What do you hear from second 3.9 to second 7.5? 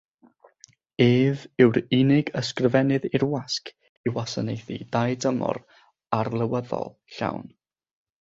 i wasanaethu dau dymor arlywyddol llawn.